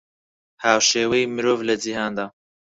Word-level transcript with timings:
هاوشێوەی 0.63 1.31
مرۆڤ 1.35 1.59
لە 1.69 1.75
جیهاندا 1.83 2.25